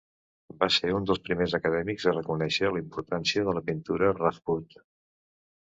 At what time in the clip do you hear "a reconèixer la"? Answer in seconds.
2.13-2.83